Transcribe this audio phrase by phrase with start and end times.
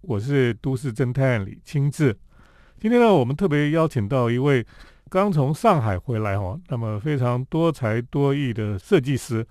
[0.00, 2.16] 我是都市侦探李清志。
[2.78, 4.64] 今天呢，我们特别邀请到一位
[5.08, 9.44] 刚从上海回来哦，那么非常多才多艺的设计师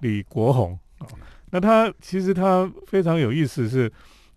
[0.00, 1.06] 李国宏啊。
[1.50, 3.90] 那他其实他非常有意思，是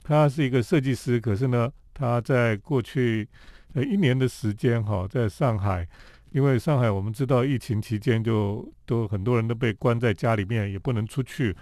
[0.03, 3.27] 他是一个设计师，可是呢，他在过去
[3.73, 5.87] 呃一年的时间哈，在上海，
[6.31, 11.55] 因为上海我们知道疫情期间就都很多人都被关在家里面，也不能出去，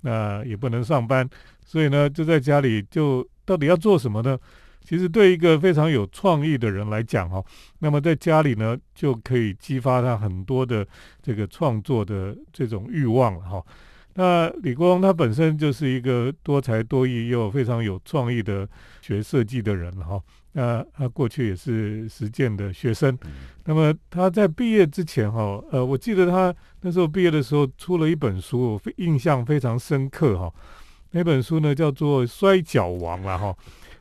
[0.00, 1.28] 那也不能上班，
[1.66, 4.38] 所以呢，就在家里就到底要做什么呢？
[4.84, 7.44] 其实对一个非常有创意的人来讲哈，
[7.80, 10.86] 那么在家里呢就可以激发他很多的
[11.20, 13.60] 这个创作的这种欲望了哈。
[14.14, 18.68] 那李国荣他本身就是一个多才多艺又非常有创意的
[19.02, 20.22] 学设计的人哈。
[20.52, 23.18] 那他过去也是实践的学生。
[23.64, 30.52] 那么他在毕业之前哈，呃，我记得他那时候毕业的时候出了一本书，印象非常深刻哈。
[31.12, 33.56] 那本书呢叫做《摔跤王》了哈。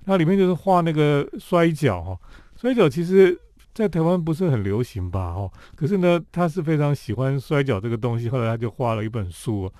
[0.06, 2.18] 那里面就是画那个摔跤哈，
[2.60, 3.40] 摔跤其实
[3.76, 9.72] 在台湾不是很流行吧哈，可是呢，他是非常喜欢摔跤这个东西，后来他就画了一本书，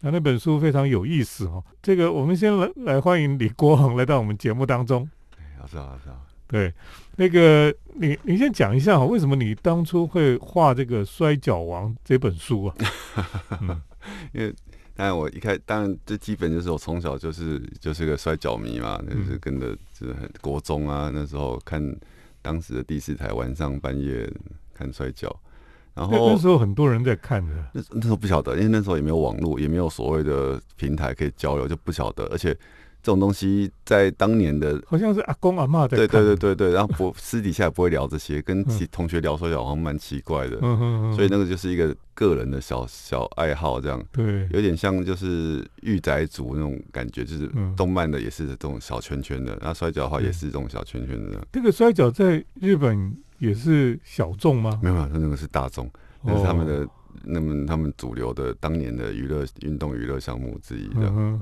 [0.00, 1.62] 那那本书非常有意思哈。
[1.82, 5.06] 这个我们先来来欢迎李国恒来到我们节目当中。
[5.60, 6.24] 老师好，老师好。
[6.46, 6.72] 对，
[7.16, 12.74] 那个你你先讲一下哈，为什么你当初会画这个《摔跤王》这本书啊？
[14.32, 14.54] 因为。
[14.94, 21.82] 当然，我一开当然最基本就是我从小就是就是个摔跤迷嘛，就是跟着就是很国中啊，那时候看
[22.40, 24.30] 当时的第四台晚上半夜
[24.72, 25.34] 看摔跤，
[25.94, 32.56] 然后那时候很多人在看的，那那时候不晓得，因为那时候也没有网络，也没有所谓的平台可以交流，就不晓得，而且。
[33.04, 44.02] 这种东西在当年的，好像是阿公阿妈的对对对对对，然后不 私底下不会聊这些，跟同学聊说好像蛮奇怪的，嗯所以那个就是一个个人的小小爱好，这样。
[44.10, 47.46] 对，有点像就是御宅族那种感觉，就是
[47.76, 51.46] 动漫的也是这种小圈圈的，然后摔跤的话也是这种小圈圈的。
[51.52, 54.80] 这个摔跤在日本也是小众吗？
[54.82, 55.90] 没有没有，那个是大众，
[56.22, 56.88] 那是他们的
[57.22, 61.38] 那么他们主流的当年的娱乐运动娱乐项目之一的，嗯。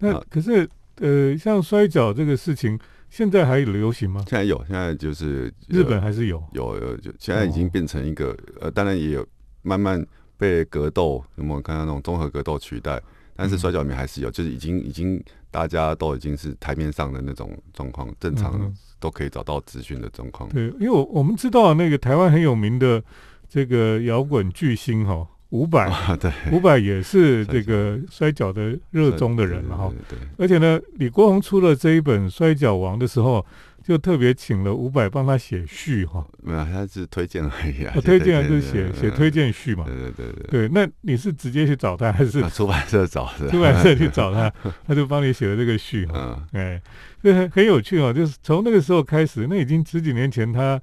[0.00, 0.64] 那可是，
[1.00, 2.78] 呃，像摔跤这个事情，
[3.08, 4.24] 现在还流行吗？
[4.28, 9.26] 现在有，现在就是日本还是有，有有，就现在已经变成一个，呃，当然也有
[9.62, 10.04] 慢慢
[10.36, 13.00] 被格斗，有没有看到那种综合格斗取代？
[13.36, 20.48] 但是摔跤里面还是有，就是已经已经大家都已经是台面上的那种状况，正常都可以找到资讯的状况。
[20.50, 23.00] 对，因为我我们知道那个台湾很有名的
[23.48, 25.24] 这个摇滚巨星哈。
[25.50, 29.92] 伍佰，对，伍佰也是这个摔跤的热衷的人了哈。
[30.08, 33.44] 对，而且呢，李国宏出了这一本《摔跤王》的时候，
[33.82, 36.22] 就特别请了五百帮他写序哈。
[36.42, 37.94] 没有，他是推荐而已啊。
[38.02, 39.84] 推荐就是写写推荐序嘛。
[39.86, 40.68] 对对对对。
[40.68, 43.48] 对，那你是直接去找他，还是出版社找的？
[43.50, 44.52] 出版社去找他，
[44.86, 46.46] 他就帮你写了这个序哈。
[46.52, 46.78] 哎，
[47.22, 48.12] 这很很有趣哦。
[48.12, 50.78] 就是从那个时候开始，那已经十几年前，他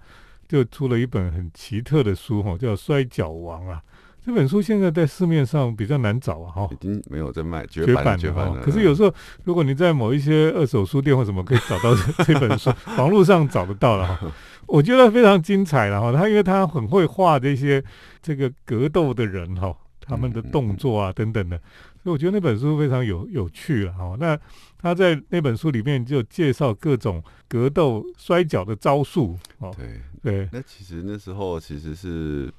[0.47, 3.79] 就出了一本很奇特的书哈，叫《摔跤王》啊。
[4.25, 8.59] 这本书现在在市面上比较难找啊，哈，已经没有在卖绝版绝版了。
[8.59, 9.13] 可是有时候，
[9.43, 14.31] 如果你在某一些二手书店或什么，可以找到这 本书，网络上找得到了哈。
[14.65, 16.11] 我觉得非常精彩了哈。
[16.11, 17.83] 他因为他很会画这些
[18.19, 19.71] 这个格斗的人哈，
[20.01, 21.55] 他们的动作啊等等的，
[22.01, 24.17] 所以我觉得那本书非常有有趣了哈。
[24.19, 24.35] 那
[24.79, 29.71] 他在那本书里面就介绍各种格斗摔跤的招数哦。
[29.77, 32.51] 对对，那其实那时候其实是。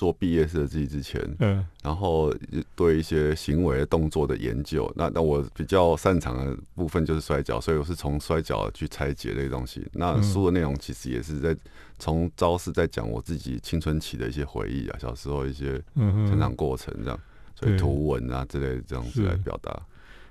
[0.00, 2.34] 做毕业设计之前，嗯，然后
[2.74, 9.86] 对一些行为动作的研究，那那我比较擅长的部分就是摔跤，所以我是从摔跤去拆解这些东西。
[9.92, 11.54] 那书的内容其实也是在
[11.98, 17.20] 从招式在讲我自己青春期的一些回忆啊，小时候一些成长过程这样，
[17.54, 19.78] 所以图文啊之类的这样子来表达。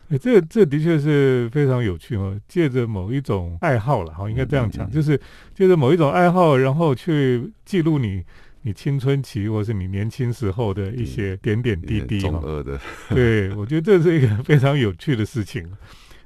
[0.09, 5.21] 哎，这这的确是非常有趣哦，借着某一种爱好了哈，应该这样讲，就是
[5.53, 8.23] 借着某一种爱好，然后去记录你。
[8.61, 15.65] 你青春期或是你年轻时候的一些点点滴滴哈，的， 对我觉得这是一个非常有趣的事情。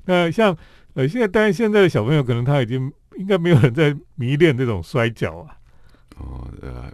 [0.05, 0.57] 那像
[0.95, 5.57] 呃，现在当然现在的小朋友可能他已经应该没有人在迷恋这种摔跤啊。
[6.17, 6.47] 哦，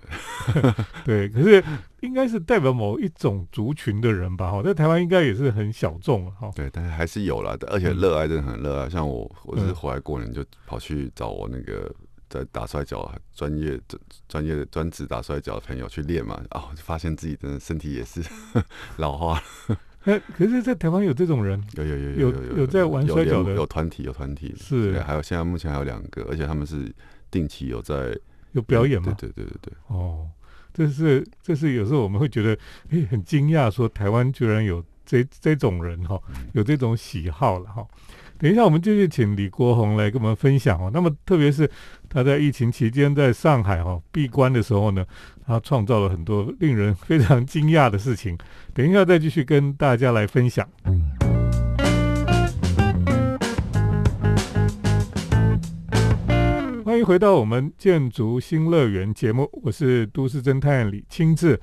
[1.04, 1.64] 对，可是
[2.02, 4.52] 应该是代表某一种族群的人吧？
[4.52, 6.52] 哈，在台湾应该也是很小众哈。
[6.56, 8.90] 对，但是还是有了的，而且热爱真的很热爱。
[8.90, 11.94] 像我，我是回来过年就跑去找我那个。
[12.30, 18.24] 在打摔跤，专业、专专业的专职打摔跤的朋友去练嘛，啊，就发现自己的身体也是
[18.98, 19.42] 老化。
[20.04, 26.90] 哎，可是，在台湾有这种人，有有有有有有在玩摔跤的，有团体有团体，是，还有现在目前还有两个，而且他们是
[27.30, 28.18] 定期有在
[28.54, 29.14] 有表演吗？
[29.20, 29.74] 对对对对。
[29.88, 30.26] 哦，
[30.74, 32.58] 这是这是有时候我们会觉得，
[32.92, 36.18] 哎，很惊讶，说台湾居然有这这种人哈，
[36.54, 37.86] 有这种喜好了哈。
[38.42, 40.90] 等一下，我们继续请李国宏来跟我们分享哦。
[40.94, 41.70] 那么，特别是
[42.08, 45.06] 他在疫情期间在上海哈闭关的时候呢，
[45.46, 48.38] 他创造了很多令人非常惊讶的事情。
[48.74, 50.66] 等一下再继续跟大家来分享。
[56.86, 61.60] 欢迎回到我们建筑新乐园节目，我是都市侦探李清志。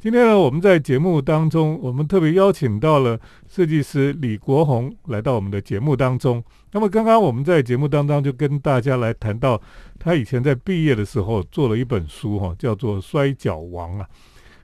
[0.00, 3.18] 今天呢，我们在节目当中，我们特别邀请到了
[3.48, 6.42] 设计师李国宏来到我们的节目当中。
[6.70, 9.60] 那么，刚刚我们在节目当中就跟大家来谈到，
[9.98, 14.06] 他以前在毕业的时候做了一本书，哈，叫做《摔跤王》啊。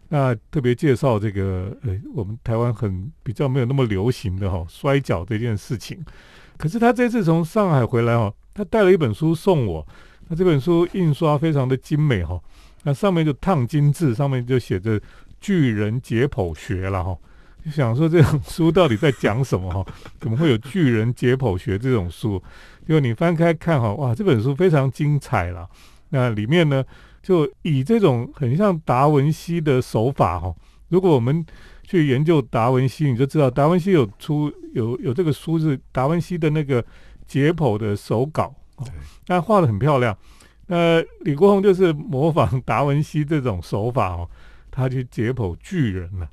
[0.08, 5.98] 那特别介绍这个，呃，我们台湾很比较没有那么流行的哈摔跤这件事情。
[6.56, 9.84] 可是他这次从上海回来，哈，他带了一本书送我。
[10.28, 12.40] 那这本书印刷非常的精美，哈。
[12.84, 15.00] 那上面就烫金字，上面就写着。
[15.40, 17.14] 巨人解剖学了哈，
[17.62, 19.84] 就想说这种书到底在讲什么哈？
[20.18, 22.42] 怎么会有巨人解剖学这种书？
[22.86, 25.68] 因为你翻开看哈，哇，这本书非常精彩了。
[26.08, 26.82] 那里面呢，
[27.22, 30.54] 就以这种很像达文西的手法哈。
[30.88, 31.44] 如果我们
[31.82, 36.82] 去研究达文西，你就知道达文西有出有有这个书是达文西的那个
[37.26, 38.54] 解剖的手稿，
[39.26, 40.16] 那画的很漂亮。
[40.66, 44.28] 那李国宏就是模仿达文西这种手法哦。
[44.76, 46.28] 他去解剖巨人了，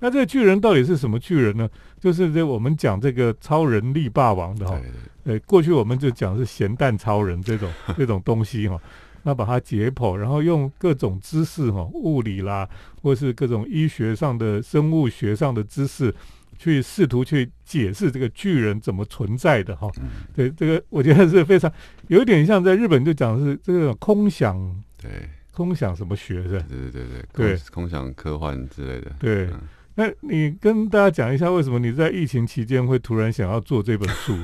[0.00, 1.66] 那这个巨人到底是什么巨人呢？
[1.98, 4.78] 就是这我们讲这个超人力霸王的哈，
[5.24, 8.78] 呃，过去我们就讲是咸蛋超人这种 这种东西哈，
[9.22, 12.68] 那把它解剖，然后用各种知识哈，物理啦，
[13.00, 16.14] 或是各种医学上的、生物学上的知识，
[16.58, 19.88] 去试图去解释这个巨人怎么存在的哈。
[20.34, 21.72] 对，这个我觉得是非常
[22.08, 24.56] 有一点像在日本就讲是这个空想。
[24.96, 25.10] 对。
[25.52, 26.48] 空想什么学是？
[26.48, 29.10] 对对对对，对空想科幻之类的。
[29.18, 29.48] 对，
[29.94, 34.36] 那你跟大家讲一下，为什么你在疫情期间会突然想要做这本书？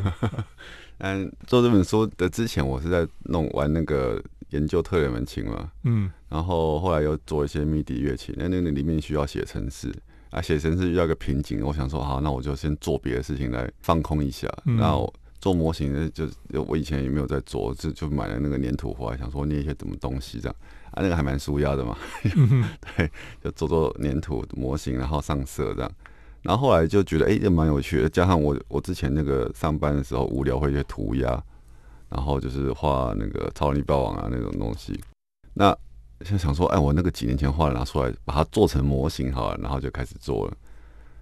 [1.05, 5.71] 嗯，做这本书的之前，我是在弄玩那个研究特雷门琴嘛。
[5.85, 9.93] 嗯，然后后来又做一些迷笛乐器，那那个里面需要写程式
[10.33, 14.49] 啊，写程式遇到个瓶颈，我想说好，那我就先做别的事情来放空一下。
[14.79, 16.27] 然后做模型，就
[16.67, 20.57] 我以前也没有在做，就就买了那个粘土回来，想说捏一些什么东西这样。
[20.93, 21.97] 啊，那个还蛮舒压的嘛，
[22.97, 23.11] 对，
[23.45, 25.93] 就做做粘土模型，然后上色这样，
[26.43, 28.09] 然后后来就觉得哎，也蛮有趣的。
[28.09, 31.43] 加上我我之前那个上班的时候无聊会去涂鸦，
[32.09, 34.99] 然后就是画那个超人力霸王啊那种东西。
[35.55, 35.77] 那
[36.23, 40.57] 就想说，哎，我那个几年前画的拿出来，把它做成模型好了，然后就开始做了。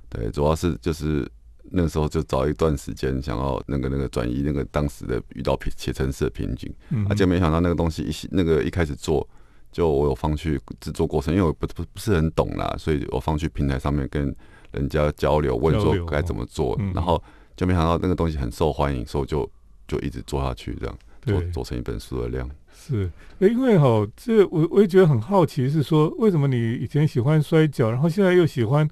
[0.09, 1.31] 对，主要是就是
[1.71, 6.73] 那时候就找一段时间，想要那个那个转移那个当时的遇到写程式的瓶颈，
[7.09, 9.29] 而且没想到那个东西一那个一开始做。
[9.73, 14.35] 就我有放去制作过程，因为我不不不是很懂啦，所以我放去平台上面跟
[14.73, 17.23] 人家交流，问说该怎么做，然后
[17.57, 19.49] 就没想到那个东西很受欢迎，所以我就
[19.87, 22.51] 就一直做下去，这样做做成一本书的量。
[22.87, 23.11] 是，
[23.41, 28.89] 因为哈，这我我也觉得很好奇，是说为什么你以前喜欢摔跤，然后现在又喜欢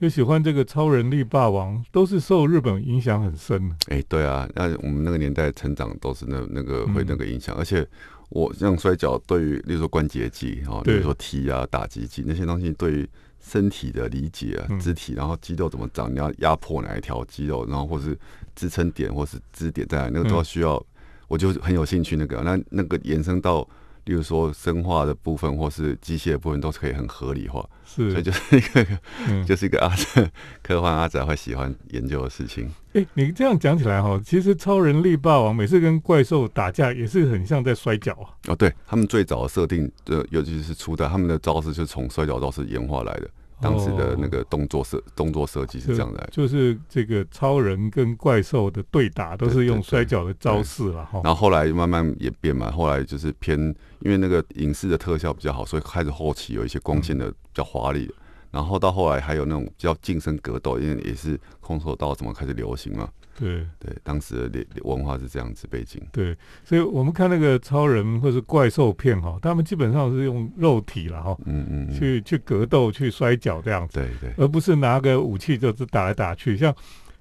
[0.00, 3.70] 又喜欢这个超人力霸王，都是受日本影响很深。
[3.88, 7.86] 哎，对啊，那我们那个年代成长都是那那个会那个影响，而且。
[8.32, 13.08] 我像摔跤，对于例如说关节技哦，比如说踢啊、打击技那些东西，对于
[13.40, 18.16] 身体的理解啊、肢体，然后肌肉怎么长，你要压迫哪一条肌肉，然后或是
[18.54, 20.80] 支撑点或是支点在哪，那个都要需要，
[21.30, 22.42] 我就很有兴趣那个。
[22.42, 23.66] 那那个延伸到。
[24.06, 28.98] 例如说生化的部分或是机械的部分都是可以很合理化，是，所以就是一个
[29.44, 32.68] 就是一个阿仔科幻阿仔会喜欢研究的事情。
[32.94, 38.32] 哎，你这样讲起来哈，其实超人力霸王每次跟怪兽打架也是很像在摔跤啊。
[38.48, 43.30] 哦，对他们最早的设定，呃，尤其是初代，他们的招式就是从摔跤招式演化来的。
[43.60, 51.20] 当时的那个动作设动作设计是这样的，就是这个超人跟怪兽的对打都是用摔跤的招式了哈。
[51.24, 53.58] 然后后来慢慢演变嘛，后来就是偏
[54.00, 58.12] 因为那个影视的特效比较好，所以开始后期有一些光线的比较华丽。
[58.50, 63.08] 然后到后来还有那种叫近身格斗，因为也是空手道怎么开始流行嘛。
[63.40, 66.00] 对对，当时的文化是这样子背景。
[66.12, 76.56] 对，所以我们看那个超人或是怪兽片哈，他们基本上是用肉体了哈，嗯嗯，去去格斗、去摔跤这样子，对对，而不是拿个武器就是打来打去。
[76.56, 76.74] 像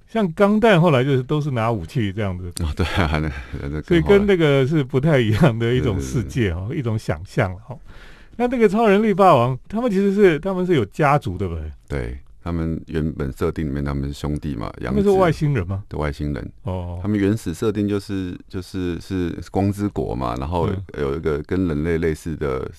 [0.07, 2.51] 像钢弹后来就是都是拿武器这样子。
[2.63, 7.77] 哦，对啊，那所以跟那个是不太一样的一种世界哦，一种想象哈。
[8.35, 11.55] 那那个超人力霸王，他们其实是他们是有家族的呗
[11.87, 12.17] 对？
[12.49, 12.51] 对。
[12.51, 15.83] 他们原本设定里面他们是兄弟嘛，他们是外星人吗？
[15.87, 22.69] 的外星人哦，他们原始设定就是就是是光之国嘛，然后有一个跟人类类似的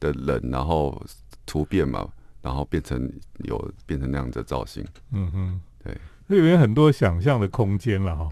[0.00, 1.00] 的人，然后
[1.46, 2.08] 突变嘛，
[2.42, 3.08] 然后变成
[3.44, 4.84] 有变成那样的造型。
[5.12, 5.96] 嗯哼，对，
[6.28, 8.28] 这里面很多想象的空间了哈。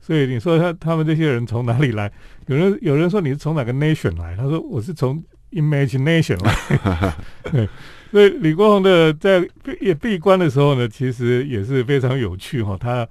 [0.00, 2.12] 所以你说他他们这些人从哪里来？
[2.46, 4.36] 有人有人说你是从哪个 nation 来？
[4.36, 7.14] 他说我是从 imagination 来。
[7.50, 7.68] 对，
[8.10, 12.76] 所以李国宏的在闭闭关的时候呢，其实也是非常有趣哈。
[12.78, 13.08] 他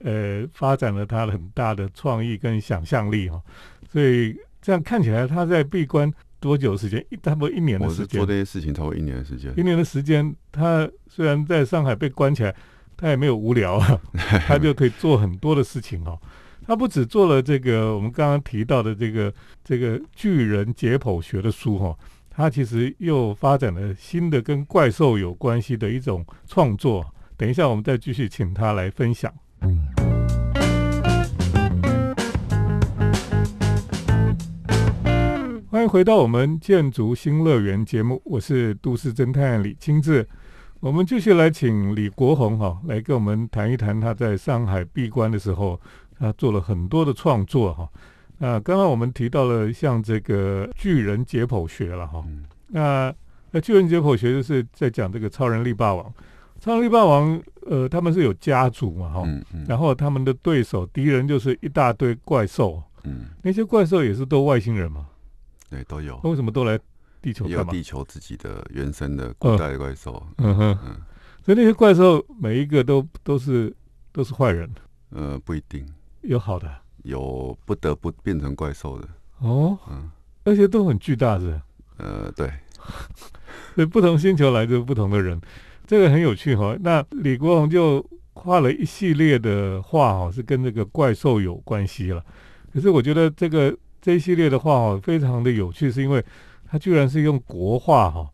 [0.00, 3.40] 呃发展了他很大的创意跟想象力哈。
[3.90, 7.04] 所以这样看起来，他在闭关多久时间？
[7.22, 8.18] 差不多一年的时间。
[8.18, 9.52] 做这些事情超过一年的时间。
[9.56, 12.54] 一年的时间，他虽然在上海被关起来。
[12.94, 14.00] 他也没有无聊啊，
[14.46, 16.16] 他就可以做很多的事情哦。
[16.64, 21.96] 他不止做了这个我们刚刚提到的这个这个巨人解剖学的书哈，
[22.30, 27.04] 他其实又发展了新的跟怪兽有关系的一种创作。
[27.36, 29.32] 等一下我们再继续请他来分享。
[35.68, 40.28] 欢迎回到我们建筑新乐园节目，我是都市侦探李清志。
[40.78, 45.80] 我们继续来请李国宏哈来跟我们谈一谈他在上海闭关的时候，
[46.22, 47.88] 他做了很多的创作哈。
[48.38, 52.24] 那刚刚我们提到了像这个巨人解剖学了哈。
[52.68, 53.12] 那
[53.50, 56.12] 那巨人解剖学就是在讲这个超人力霸王。
[56.60, 59.24] 超人力霸王呃他们是有家族嘛哈，
[59.66, 62.82] 然后他们的对手敌人就是一大堆怪兽。
[63.04, 65.08] 嗯，那些怪兽也是都外星人嘛？
[65.68, 66.20] 对，都有。
[66.22, 66.78] 那为什么都来？
[67.20, 70.78] 地球有地球自己的原生的古代怪兽，嗯哼，
[71.44, 73.72] 所以那些怪兽每一个都都是
[74.10, 74.68] 都是坏人，
[75.10, 75.86] 呃，不一定
[76.22, 76.68] 有好的，
[77.02, 79.08] 有不得不变成怪兽的
[79.40, 80.10] 哦，嗯，
[80.44, 81.60] 而且都很巨大，是，
[81.98, 82.50] 呃，对，
[83.74, 85.40] 所以不同星球来自不同的人，
[85.86, 86.76] 这个很有趣哈。
[86.80, 92.24] 那李国宏就画了一系列的画哈，是跟这个怪兽有关系了。
[92.72, 96.24] 可是我觉得这个这一系列的画哈，非常的有趣，是因为。
[96.64, 98.26] 他居然是用国画哈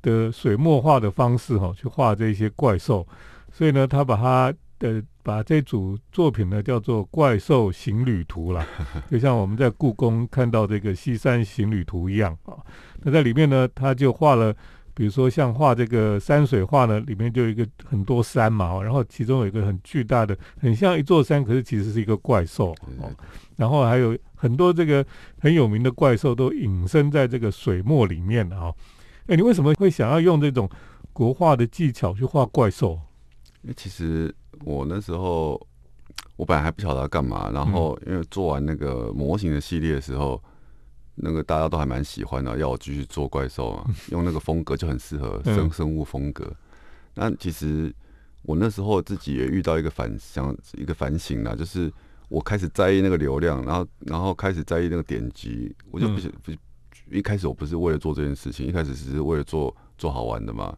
[0.00, 3.04] 的水墨画的方式哈去画这些怪兽，
[3.52, 8.66] 所以呢，他把他的把这组作品呢叫做《怪兽行旅图》了，
[9.08, 12.58] 就像我们在故宫看到这个《西山行旅图》一样啊。
[13.02, 14.52] 那在里面呢，他就画了，
[14.94, 23.12] 比如说像画这个山水画呢，里面就有一个很多山嘛，然后其中有一个很巨大的，很像一座山，可是其实是一个怪兽哦。
[23.56, 24.18] 然后还有。
[24.42, 25.04] 很多这个
[25.38, 28.74] 很有名的怪兽都隐身在这个水墨里面的哈。
[29.26, 30.66] 哎，你为什么会想要用这种
[31.12, 32.98] 国画的技巧去画怪兽？
[33.62, 35.60] 因为其实我那时候
[36.36, 40.42] 我本来还不晓得要干嘛，然后因为做完那个模型的系列的时候，
[41.14, 46.50] 那个大家都还蛮喜欢的，要我继续做怪兽啊， 用那个风格就很适合生生物风格。
[47.14, 47.94] 那其实
[48.42, 51.92] 我那时候自己也遇到一个反想一个反省啦，就是。
[52.30, 56.52] 我开始在意那个流量，然后然后开始在意那个点击，我就不不
[57.10, 60.72] 一开始我不是为了做这件事情，一开始只是为了做做好玩的嘛。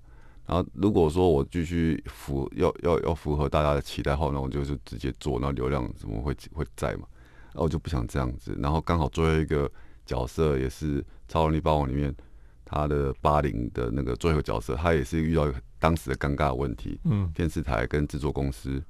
[0.46, 7.06] 然后如果说我继续符要要要符合大家的期待后，那我就是直接做，那流量怎么会会在嘛？
[7.52, 8.56] 然后我就不想这样子。
[8.60, 9.70] 然后刚好最后一个
[10.04, 12.14] 角色也是《超能力霸王》里面
[12.64, 18.82] 他的八零的那个最后角色，他也是遇到当时的尴尬问题，嗯，电视台跟制作公司。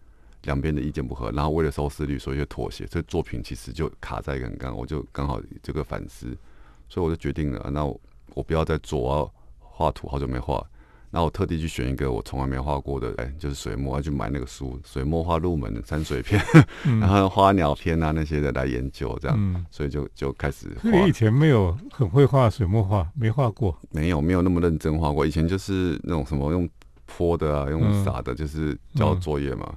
[0.45, 2.85] 两边的意见不合，然后为了收视率，所以就妥协。
[2.87, 6.37] 这作品其实就卡在刚刚，我就刚好这个反思，
[6.89, 7.85] 所以我就决定了，那
[8.35, 10.61] 我不要再做，我要画图，好久没画，
[11.15, 16.43] 那我特地去选一个我从来没画过的，哎，就是水墨，要去买那个书，水墨画入门的山水片，
[17.01, 20.69] 然后花鸟片啊那些的来研究，这样，所以就就开始。
[20.83, 23.79] 你以前没有很会画水墨画，没画过？
[23.91, 25.27] 没有，没有那么认真画过。
[25.27, 26.67] 以前就是那种什么用
[27.05, 29.71] 泼的啊，用撒的，就是交作业嘛。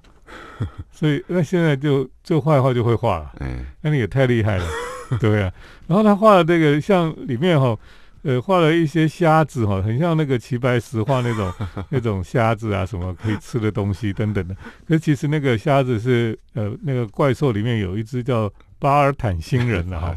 [0.89, 4.65] 所以那现在就就画一画就会画了，嗯，那你也太厉害了，
[5.19, 5.51] 对啊。
[5.85, 7.77] 然后他画的这个像里面哈，
[8.25, 11.53] 呃，画了一些虾子哈，很像那个齐白石画那种
[11.89, 14.55] 那种虾子啊，什么可以吃的东西等等的。
[14.87, 20.15] 可其实那个虾子是呃那个怪兽里面有一只叫巴尔坦星人的哈，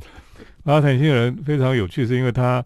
[0.65, 2.65] 巴尔坦星人非常有趣，是因为他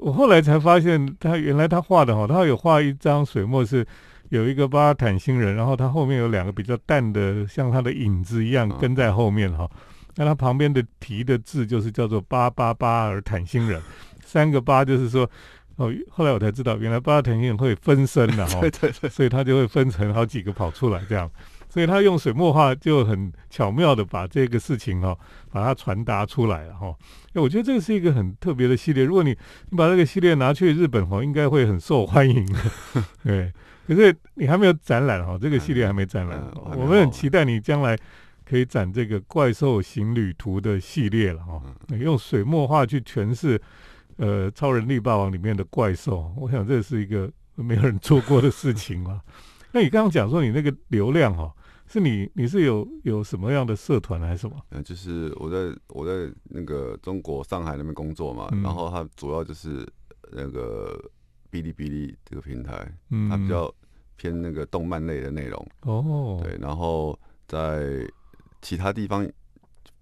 [0.00, 3.86] 我后来才发现他原来他画的哈，他有画一张水墨是。
[4.30, 9.68] 有一个巴尔坦星人，然后他后面有两个比较淡的，像他的影子一样跟在后面哈。
[10.14, 13.82] 那他旁边的题的字就是叫做巴巴巴尔坦星人，
[14.30, 15.28] 三个八就是说
[15.76, 15.92] 哦。
[16.10, 21.28] 后来我才知道，原来巴尔坦星人会分身的哈， 对对对，所以他就会分成好几个跑出来这样。
[21.68, 25.16] 所以他用水墨画就很巧妙的把这个事情哈，
[25.52, 26.92] 把它传达出来了哈。
[27.32, 29.04] 哎，我觉得这个是一个很特别的系列。
[29.04, 29.30] 如果你
[29.70, 32.44] 你把这个系列拿去日本哈，应该会很受欢迎。
[33.22, 33.52] 对。
[33.86, 36.40] 可是你还没有展览哈，这个系列还没展览，
[36.76, 37.96] 我们很期待你将来
[38.44, 41.60] 可以展这个怪兽行旅图的系列了哈。
[41.98, 43.60] 用水墨画去诠释
[44.20, 49.22] 呃超人力霸王里面的怪兽，我想这是一个没有人做过的事情嘛。
[49.72, 51.50] 那你刚刚讲说你那个流量哈
[51.86, 54.56] 是你你是有有什么样的社团还是什么？
[54.70, 59.88] 嗯，就是我在我在那个中国上海那边工作嘛，然后它主要就是
[60.30, 60.96] 那个
[61.50, 62.86] 哔哩哔哩这个平台，
[63.28, 63.72] 它比较
[64.16, 66.40] 偏那个动漫类的内容哦。
[66.42, 68.06] 对，然后在
[68.60, 69.26] 其他地方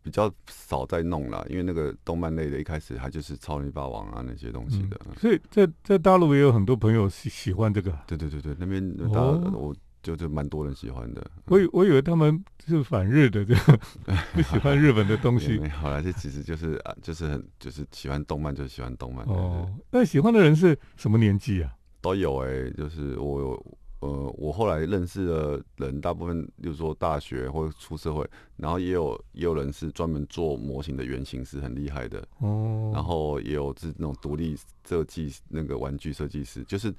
[0.09, 4.99] 比较少在弄了，因为那个动漫类的一开始它就是超人霸王啊那些东西的。
[5.19, 7.97] 所以在在大陆也有很多朋友喜喜欢这个。
[8.07, 9.75] 对对对对，那边大我。
[10.01, 13.53] 就是蛮多人喜欢的，我以我以为他们是反日的，就
[14.33, 15.59] 不喜欢日本的东西。
[15.69, 19.27] 好了，这其实就是啊，就是很就是喜欢动漫，就是喜欢动漫。
[19.27, 21.75] 哦，那喜欢的人是什么年纪啊？
[22.01, 23.63] 都有哎，就是我
[24.01, 32.91] 呃，我后来认识的人，大部分就是说大学或者出社会，然后也有也有人是专门做模型的原型师，很厉害的哦。
[32.95, 36.95] 然后也有是那种独立设计那个玩具设计师，就是。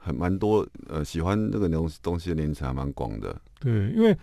[0.00, 3.36] 很蛮多呃，喜欢这个东西东西的年龄层还蛮广的。
[3.58, 4.16] 对，因为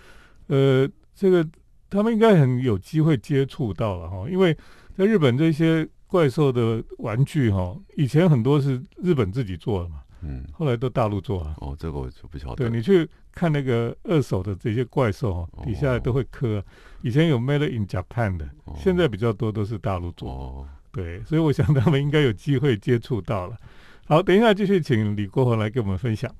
[0.48, 1.46] 呃，这个
[1.90, 4.26] 他们应该很有机会接触到了哈。
[4.30, 4.58] 因为
[4.96, 11.56] 在日本这些怪兽的玩具哈，以前很多是日本自己做的嘛，嗯，后来都大陆做啊。
[11.60, 12.56] 哦，这个我就不晓得。
[12.56, 16.64] 对你去看那个二手的这些怪兽哈，底下都会刻，
[17.02, 20.32] 以前有 Made in Japan 的，现在比较多都是大陆做。
[20.32, 23.56] 哦，对，所以我想他们应该有机会接触到了。
[24.08, 26.34] 好，等一下继续请李国宏来跟我们分享。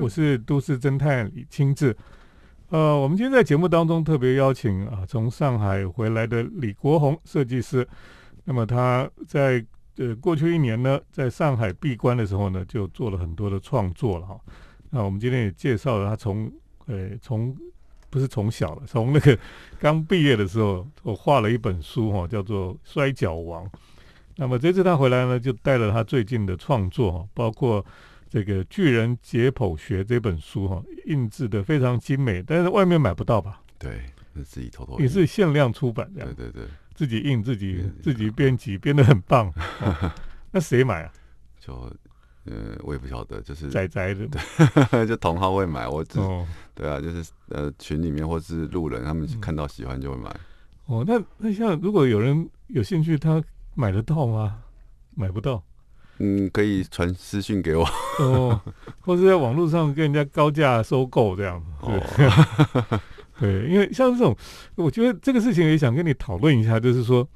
[0.00, 1.96] 我是都市侦探李清志。
[2.70, 7.86] 呃，我们今天在节目当中特别邀请啊，从上海回来的李国宏设计师。
[8.44, 9.64] 那么他在
[9.96, 14.40] 呃过去一年呢，在上海闭关的时候呢，就做了很多的创作了哈。
[14.90, 16.50] 那我们今天也介绍了他从
[16.86, 17.56] 呃从。
[18.08, 19.36] 不是从小了，从那个
[19.78, 23.64] 刚毕业的时候，我画了一本书哈，叫做《摔跤王》。
[24.36, 27.84] 那么这次他回来呢，就带了他最近的创作，包括
[28.36, 33.62] 这个《巨人解剖学》这本书哈，印制的非常精美，但是外面买不到吧？
[33.78, 34.02] 对，
[34.34, 35.00] 是自己偷偷。
[35.00, 36.34] 也是限量出版这样。
[36.34, 39.50] 对对对，自己印自己自己编辑，编的很棒。
[40.52, 41.12] 那谁买啊？
[41.58, 41.90] 就。
[42.44, 44.28] 呃，我也不晓得，就是仔仔的，
[44.90, 46.20] 对， 就同号会买，我只
[46.74, 50.30] 对啊，就是呃群里面或是路人，他们看到喜欢就会买。
[50.84, 53.42] 哦，那那像如果有人有兴趣，他
[53.74, 54.58] 买得到吗？
[55.14, 55.64] 买不到。
[56.18, 57.84] 嗯，可以传私信给我，
[58.20, 58.60] 哦，
[59.00, 61.62] 或是在网络上跟人家高价收购这样。
[61.80, 62.00] 哦，
[63.40, 64.36] 对，因为像这种，
[64.74, 67.28] 我觉得这个事情也想跟你讨论一下，就是说，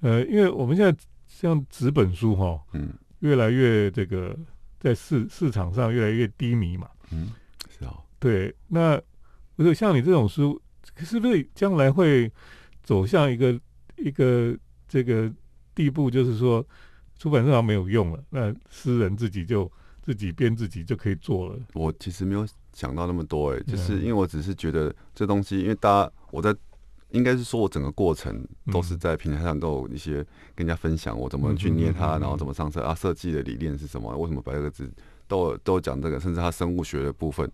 [0.00, 4.36] 呃，因为我们现在像纸本书哈，嗯，越来越这个。
[4.80, 7.32] 在市市场上越来越低迷嘛，嗯，
[7.70, 9.00] 是啊，对，那
[9.56, 10.60] 不是像你这种书，
[10.98, 12.30] 是不是将来会
[12.82, 13.58] 走向一个
[13.96, 14.54] 一个
[14.86, 15.32] 这个
[15.74, 16.62] 地步，就是说
[17.18, 19.70] 出版社好像没有用了，那私人自己就
[20.02, 21.58] 自己编自己就可以做了。
[21.72, 26.54] 我其实没有想到那么多，哎，就是因为我只是觉得这东西，因为大家我在。
[27.10, 30.14] 应该是说，我整个过程都是在平台上都有一些
[30.52, 34.12] 跟人家分享，我怎么去捏它，然后怎么上色啊，设计的理念是什么？
[34.18, 34.90] 为什么摆这个字？
[35.28, 37.48] 都都讲这个，甚至它生物学的部分，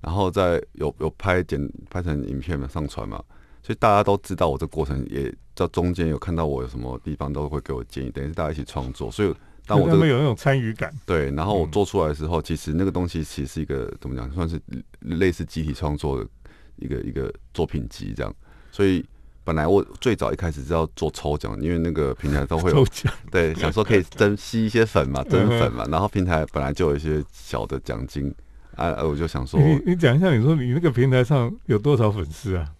[0.00, 3.22] 然后再有有拍剪拍成影片嘛，上传嘛，
[3.66, 9.34] 所以大家都知道我这过程，也在中间有看到我有什么地方都会给我建议，等于是大家一起创作，所以
[9.66, 14.60] 当我这个有那种参与感，对，然后我做出来的时候，其实那个东西其实是一个怎么讲，算是
[15.00, 16.30] 类似集体创作的
[16.76, 18.32] 一个一个作品集这样。
[18.70, 19.04] 所以
[19.42, 25.84] 本来我最早一开始是要做抽奖，因为那个平台都会有 抽奖，对，想说可以增吸一些粉嘛，增粉嘛。
[25.90, 28.32] 然后平台本来就有一些小的奖金
[28.76, 32.70] 啊，我就想说，你你讲一下，你说你那个平台上有多少粉丝啊？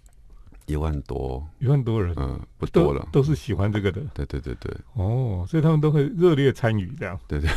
[0.66, 4.02] 一万多，一万多人，嗯，不多了，都是喜欢这个的。
[4.12, 7.18] 对对对对，哦，所以他们都会热烈参与这样。
[7.26, 7.48] 对对，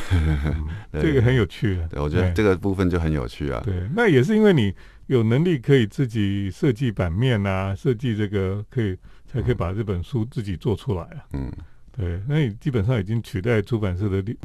[1.02, 1.80] 这个很有趣。
[1.89, 3.62] 对，我觉得这个部分就很有趣啊。
[3.65, 4.74] 对，那也是因为你。
[5.10, 8.95] 有能力可以自己设计版面啊，设计这个可以
[9.26, 11.26] 才可以把这本书自己做出来啊。
[11.34, 11.52] 嗯，
[11.91, 14.38] 对，那你基本上已经取代出版社的力。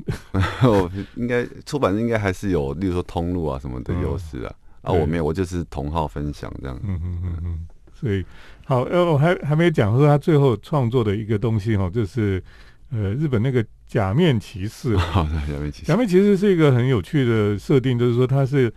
[1.17, 4.55] 应该出版社应该还是有，例如说通路啊什么的优势啊。
[4.81, 6.81] 啊，我没有，我就是同号分享这样。
[6.83, 7.67] 嗯嗯嗯嗯。
[7.95, 8.25] 所以
[8.65, 12.43] 好，呃，我还还没讲说他最后创作的一个东西哈，就是
[12.91, 14.97] 呃日本那个假面骑士。
[14.99, 15.87] 好的，假面骑士。
[15.87, 18.73] 假面骑士是一个很有趣的设定，就是说它是。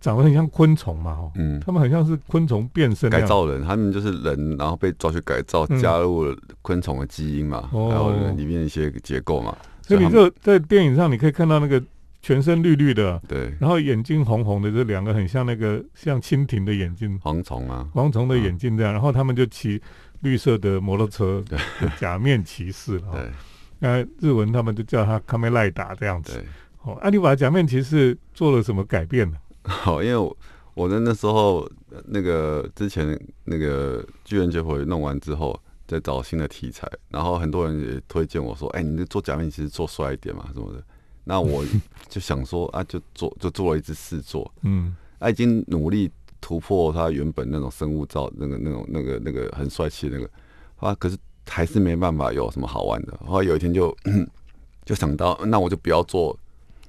[0.00, 9.56] 长得很像昆虫嘛，哦，嗯，他们很像是昆虫变身改造人，他们就是人，然后被抓去改造，加入了昆虫的基因嘛，然后里面一些结构嘛。
[9.82, 11.80] 所以你这在电影上你可以看到那个
[12.26, 19.80] 全身绿绿的，对，然后眼睛红红的，这两个很像那个像蜻蜓的眼睛，蝗虫啊，蝗虫的眼睛这样，然后他们就骑
[20.22, 21.40] 绿色的摩托车，
[22.00, 23.30] 假面骑士，对，
[23.78, 26.44] 那日文他们就叫他卡梅赖达这样子。
[26.82, 29.36] 哦，阿里把假面骑士做了什么改变呢？
[29.62, 30.36] 好，因为我
[30.74, 31.70] 我的那时候
[32.06, 40.82] 那个之前那个巨人结回弄完之后，在找新的题材，然后很多人也推荐我说：“哎，你做假面骑士做帅一点嘛，什么的。”
[41.28, 41.64] 那我
[42.08, 46.08] 就想说啊，就做就做了一只试做，嗯，他已经努力
[46.40, 50.30] 突破他原本那种生物照那个那种那个那个很帅气的那个
[50.76, 53.18] 啊，可是还是没办法有什么好玩的。
[53.26, 53.94] 后来有一天就
[54.86, 56.38] 就想到，那我就不要做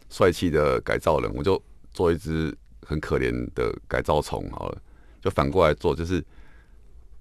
[0.08, 1.60] 帅气的改造人，我就
[1.92, 4.78] 做一只很可怜的改造虫好了。
[5.20, 6.24] 就反过来做，就是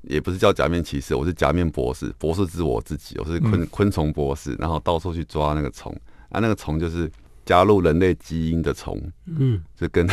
[0.02, 5.98] 也不是叫假面骑士，我是假面博士，博士是我自己，我是昆昆虫博士，然后到处去抓那个虫。
[6.31, 7.11] 啊，那个虫就是
[7.45, 10.07] 加入人类基因的虫，嗯，就跟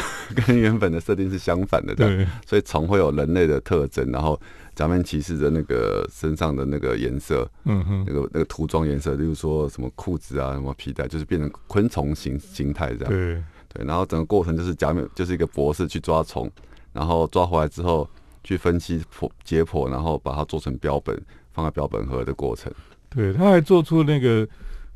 [0.46, 4.40] 跟原本的设定是相反的，对，所以虫会有人类的特征，然后
[4.76, 13.44] 假面骑士的那个身上的那个颜色，嗯哼，那个那个涂装颜色，例如说什么裤子啊，什么皮带，就是变成昆虫形形态这样，对。
[13.74, 16.48] 对，然后整个过程就是假面就是一个博士去抓虫，
[16.92, 18.08] 然后抓回来之后
[18.44, 21.20] 去分析剖解剖，然后把它做成标本，
[21.52, 22.72] 放在标本盒的过程，
[23.10, 24.48] 对，他还做出那个。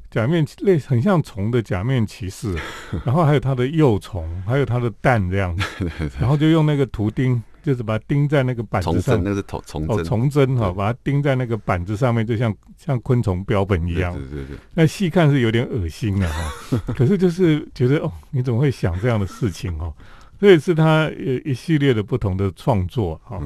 [0.10, 2.56] 假面类很像虫的假面骑士，
[3.06, 14.14] 然后还有它的幼虫，还有它的蛋这样子， 然后就用那个图钉，就是把它钉在那个板子上，那是虫虫针，虫针哈，把它钉在那个板子上面，就像像昆虫标本一样。
[14.14, 14.58] 对对对。
[14.74, 16.52] 那细看是有点恶心的哈，
[16.96, 19.94] 可是就是觉得哦，你怎么会想这样的事情哦？
[20.40, 23.42] 这也是他一一系列的不同的创作哈。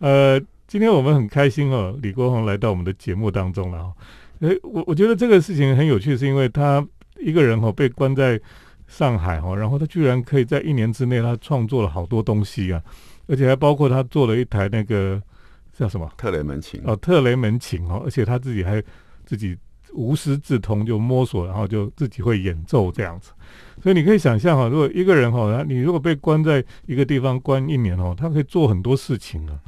[0.00, 3.92] 呃，今天我们很开心哦，李国宏来到我们的节目当中了哈。
[4.44, 6.86] 哎，我我觉得这个事情很有趣，是因为他
[7.18, 8.38] 一个人哈被关在
[8.86, 12.82] 上海哈，然后他居然可以在一年之内，他创作了好多东西啊，
[13.26, 15.18] 而且还包括他做了一台那个
[15.72, 18.82] 叫什么特雷门琴哦，特雷门琴哦，而且他自己还
[19.24, 19.56] 自己
[19.94, 23.30] 无师自通就摸索，然后就自己会演奏这样子，
[23.82, 29.58] 所以你可以想象哈，如果一个人哈，你如果被关在一个地方关一年哦，他可以做很多事情啊。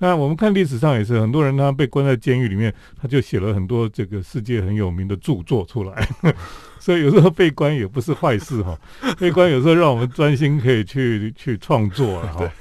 [0.00, 6.08] 那我们看历史上也是很多人，他被关在监狱里面，他就写了很多这个世界很有名的著作出来。
[6.78, 8.78] 所以有时候被关也不是坏事哈，
[9.18, 12.52] 被关有时候让我们专心可以去去创作了哈。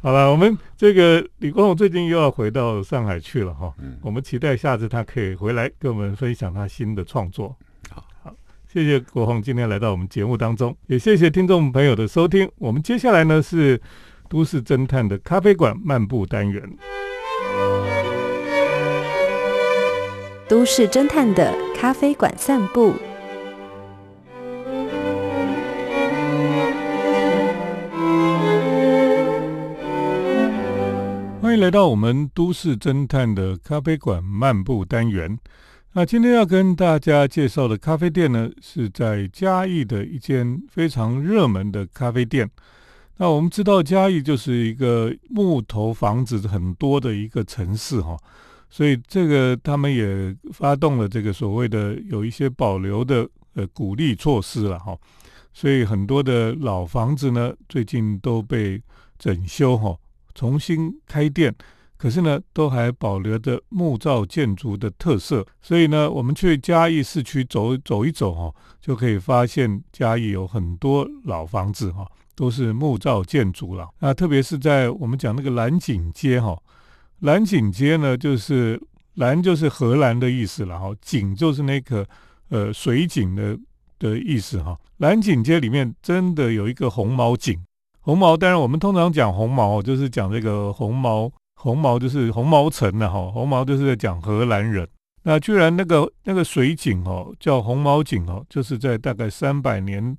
[0.00, 7.54] 好了，我们这个李光宏最近又要回到上海去了哈，我们期待下次他可以回来跟我们分享他新的创作。
[7.90, 8.34] 好，好，
[8.72, 12.50] 谢谢国宏今天来到我们节目当中，也谢谢听众朋友的收听。
[12.56, 13.78] 我们接下来呢是。
[14.30, 16.62] 都市侦探的咖啡馆漫步单元，
[20.46, 22.92] 都市侦探的咖啡馆散步，
[31.40, 35.38] 欢迎来到我们都市侦探的咖啡馆漫步单元。
[35.94, 42.50] 那今天要跟大家介绍的咖啡店呢，是在嘉义的一间非常热门的咖啡店。
[43.20, 48.16] 那我们知道嘉义就是一个木头房子很多的一个城市哈，
[48.70, 54.96] 所以这个他们也发动了这个所谓的有一些保留的呃鼓励措施了哈，
[55.52, 58.80] 所以很多的老房子呢最近都被
[59.18, 59.98] 整修哈，
[60.34, 61.52] 重新开店，
[61.98, 72.06] 可是呢都还保留着木造建筑的特色，所以呢我们去嘉义市区走走一走哈，就可以发现嘉义有很多老房子哈。
[72.38, 76.56] 都是木造建筑了，那特别是在我们讲那个蓝景街哈，
[77.18, 78.80] 蓝景街呢就是
[79.14, 82.06] 蓝就是荷兰的意思了哈，景就是那个
[82.50, 83.58] 呃水井的
[83.98, 84.78] 的意思哈。
[84.98, 87.58] 蓝景街里面真的有一个红毛井，
[88.02, 91.28] 红毛当然我们通常讲红毛就是讲这个红毛
[91.60, 94.88] 红毛就是红毛城的哈，红毛就是在讲荷兰人。
[95.24, 100.16] 那居然那个那个水井哦叫红毛井哦，就是在大概三百年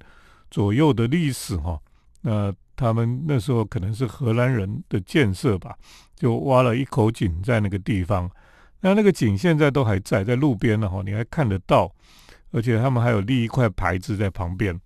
[0.51, 1.79] 左右的历史哈。
[2.21, 5.75] 那他们那时候可能是荷兰人的建设吧，
[6.15, 8.29] 就挖了一口井在那个地方。
[8.81, 11.91] 那那个井现在都还在，在路边呢哈，你还看得到。
[12.51, 14.79] 而且他们还有立一块牌子在旁边。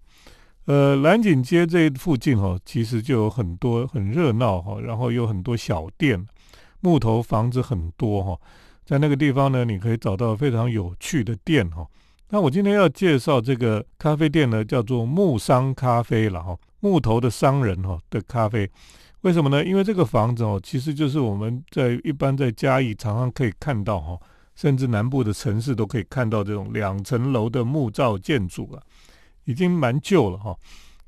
[0.66, 6.26] 呃，蓝井街这附近哈，其实就有很多很热闹哈，然后有很多小店，
[6.84, 8.40] 木头房子很多哈。
[8.86, 11.88] 在那个地方呢，你可以找到非常有趣的店哈。
[12.30, 16.58] 那我今天要介绍这个咖啡店呢，叫做木商咖啡了哈。
[16.82, 18.70] 木头的商人哈的咖啡，
[19.22, 19.64] 为什么呢？
[19.64, 24.20] 因为这个房子哦，其实就是我们在一般在嘉义常常可以看到哈，
[24.54, 28.82] 甚至南部的城市都可以看到这种两层楼的木造建筑了，
[29.46, 30.54] 已经蛮旧了哈。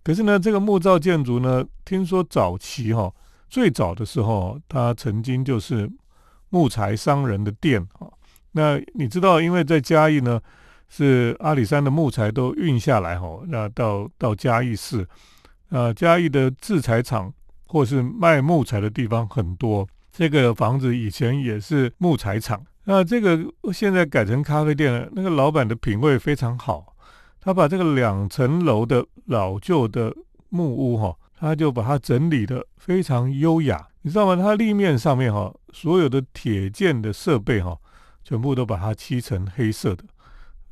[0.02, 3.12] 可是呢，这个木造建筑呢，听说早期哈，
[3.56, 5.90] 最早的时候，它曾经就是
[6.50, 8.12] 木材商人的店哈。
[8.52, 10.42] 那你知道，因为在嘉义呢。
[10.88, 15.06] 是阿里山的木材都运下来哈，那到到嘉义市，
[15.70, 17.34] 呃，嘉义的制材厂
[17.66, 19.86] 或是卖木材的地方很多。
[20.12, 23.40] 这个房子以前也是木材厂，那这个
[23.74, 25.10] 现在改成咖啡店了。
[25.14, 26.96] 那个老板的品味非常好，
[27.42, 30.16] 他把这个两层楼的老旧的
[30.50, 33.88] 木屋哈，他就把它整理的非常优雅。
[34.02, 34.36] 你知道吗？
[34.36, 37.78] 它立面上面哈，所有的铁件的设备哈，
[38.24, 40.04] 全部都把它漆成黑色的，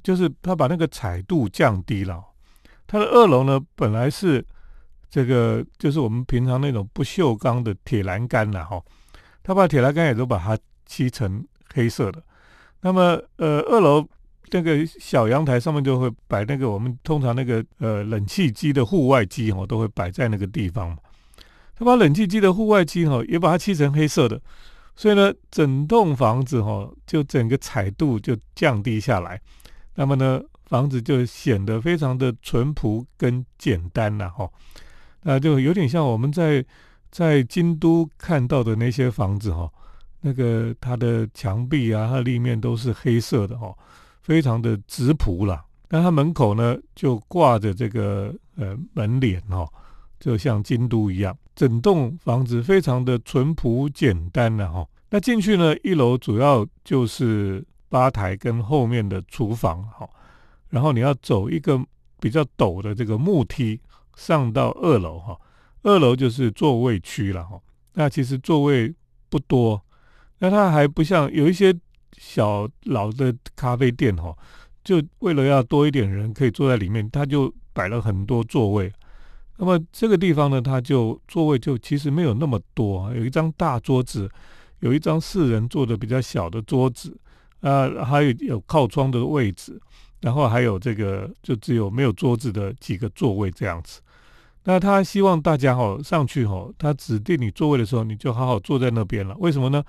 [0.03, 2.23] 就是他把那个彩度降低了。
[2.85, 4.45] 它的二楼呢，本来是
[5.09, 8.81] 这个就是我们平常那种不锈钢的铁栏杆呐哈。
[9.41, 12.23] 他把铁栏杆也都把它漆成黑色的。
[12.81, 14.07] 那么，呃，二楼
[14.51, 20.97] 那个小阳台上面就会摆那个我们通常那个呃冷气机的户外机哦，都会摆在那个地方嘛。
[21.75, 24.39] 他把冷气机的户外机哈也把它漆成黑色的，
[24.95, 29.39] 所以呢，整栋房子哈就整个彩度就降低下来。
[29.95, 34.49] 那么呢，房子就显得非常的淳朴跟简单了哈。
[35.23, 36.65] 那就有点像我们在。
[37.13, 39.69] 在京都看到的那些房子哈，
[40.21, 43.71] 那个它的墙壁啊，它立面都是黑色的哈，
[44.23, 45.63] 非常的质朴了。
[45.89, 49.67] 那它门口呢，就挂着这个呃门帘哈，
[50.19, 51.37] 就像京都一样。
[51.55, 54.87] 整栋房子非常的淳朴简单了哈。
[55.11, 60.09] 那进去呢，一楼主要就是吧台跟后面的厨房哈，
[60.69, 61.79] 然后你要走一个
[62.19, 63.79] 比较陡的这个木梯
[64.15, 65.39] 上到二楼哈。
[65.83, 67.61] 二楼就是座位区了哈，
[67.93, 68.91] 那其实座位
[69.29, 69.79] 不多，
[70.39, 71.71] 那它还不像有一些
[72.17, 74.35] 小老的咖啡店哈，
[74.83, 78.91] 就为了要多一点人可以坐在里面，他就摆了很多座位。
[79.57, 84.29] 那么这个地方呢，它就座位就其实没有那么多，有一张大桌子，
[84.79, 87.15] 有一张四人坐的比较小的桌子，
[87.61, 89.79] 啊，还有有靠窗的位置，
[90.21, 94.01] 然后还有这个就只有没有桌子的几个座位这样子。
[94.63, 99.35] 那他希望大家哈上去哈，他指定你座位的时候，你就好好坐在那边了。
[99.37, 99.83] 为什么呢？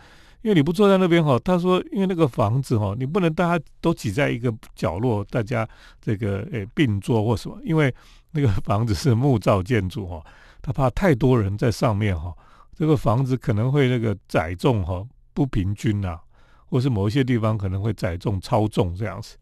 [0.44, 5.66] 因为你不坐在那边哈，他说，因为那个房子哈，你不能大家都挤在一个角落，大家
[6.02, 7.92] 这个诶并坐或什么，因为
[8.33, 10.22] 那个房子是木造建筑哈，
[10.61, 12.30] 他怕太多人在上面哈，
[12.76, 15.02] 这个房子可能会那个载重哈
[15.33, 16.20] 不平均呐，
[16.66, 19.38] 或是某一些地方可能会载重超重这样子，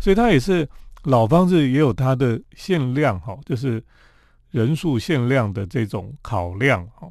[0.00, 0.66] 所以它也是
[1.04, 3.84] 老房子也有它的限量哈，就是。
[4.52, 7.06] 人数限量的这种考量哈，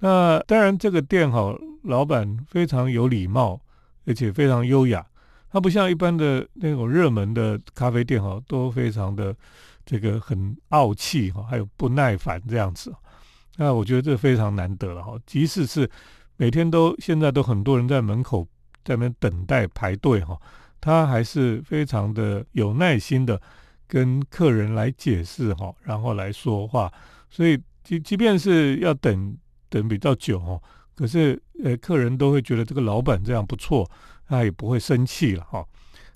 [0.00, 3.60] 那当然这个店哈，老板非常有礼貌，
[4.06, 5.04] 而且非常优雅。
[5.50, 9.34] 它不像一般的那种热门的咖啡店哈，都非常的
[9.84, 12.94] 这个很傲气哈，还有不耐烦这样子。
[13.56, 15.90] 那我觉得这非常难得了哈，即使是
[16.36, 18.46] 每天都现在都很多人在门口
[18.84, 20.38] 在那边等待排队哈，
[20.80, 23.40] 他还是非常的有耐心的。
[23.90, 26.92] 跟客人来解释哈，然后来说话，
[27.30, 29.34] 所以即即便是要等
[29.68, 30.62] 等比较久哦，
[30.94, 33.88] 可是呃客人都会觉得这个老板这样不错，
[34.26, 35.64] 他也不会生气了哈。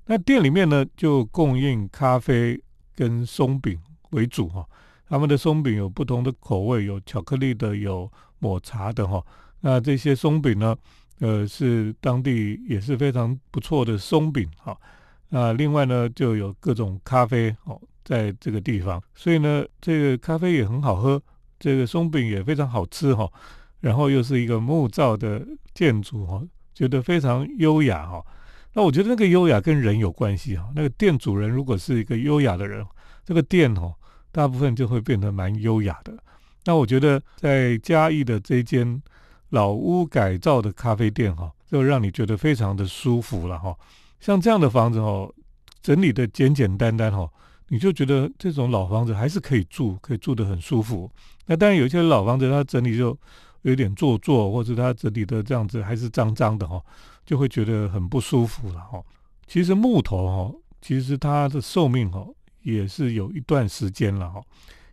[0.06, 2.60] 那店里面呢就供应咖啡
[2.94, 3.78] 跟松饼
[4.10, 4.66] 为主哈，
[5.08, 9.24] 他们的松饼有不同的口味，有巧克力的，有抹茶的哈。
[9.60, 10.76] 那这些松饼呢，
[11.20, 14.76] 呃是当地也是非常不错的松饼哈。
[15.28, 21.22] 那另外呢，就有各种咖啡哦，在这个地方，所以呢，这个咖啡也很好喝，
[21.62, 23.30] 这个松饼也非常好吃哈，
[23.78, 26.42] 然后又是一个木造的建筑哈，
[26.74, 28.20] 觉得非常优雅哈。
[28.72, 32.84] 那我觉得那个优雅跟人有关系哈，那个店主人如果是一个优雅的人，
[33.24, 33.94] 这个店哦，
[34.32, 36.12] 大部分就会变得蛮优雅的。
[36.64, 39.00] 那我觉得在嘉义的这间
[39.50, 43.72] 老屋改造的咖啡店哈，就让你觉得非常的舒服了哈。
[44.18, 45.32] 像这样的房子哦，
[45.80, 47.30] 整理的简简单单哈，
[47.72, 51.10] 你就觉得这种老房子还是可以住，可以住得很舒服。
[51.46, 53.18] 那当然有一些老房子它整理就
[53.62, 56.78] 有点做作，或者它整理的这样子还是脏脏的哈，
[57.24, 59.02] 就会觉得很不舒服了哈。
[59.46, 62.22] 其实木头哈，其实它的寿命哈
[62.60, 64.42] 也是有一段时间了哈。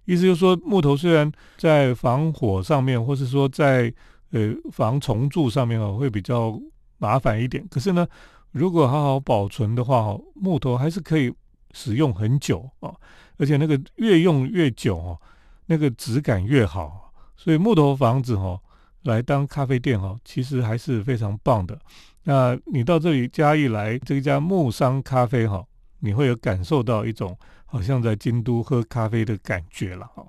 [0.06, 3.94] 意思就是说，木头虽然在防火上面，或是说在
[4.32, 6.58] 呃防虫蛀上面哦，会比较
[6.98, 8.08] 麻烦一点，可是呢。
[8.52, 11.32] 如果好好保存的话，木头还是可以
[11.74, 12.96] 使用很久哦，
[13.38, 15.20] 而且那个越用越久哦，
[15.66, 17.14] 那个质感越好。
[17.36, 18.60] 所以木头房子哈，
[19.04, 21.80] 来当咖啡店哈，其实还是非常棒的。
[22.24, 25.66] 那你到这里嘉义来这家木商咖啡哈，
[26.00, 30.26] 你会有感受到一种好像在京都喝咖啡的感觉了哈。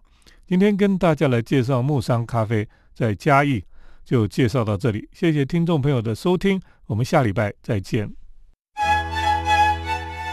[0.46, 3.64] 今天跟大家来介绍木商咖啡在嘉义。
[4.02, 8.19] 就介绍到这里，谢谢听众朋友的收听，我们下礼拜再见。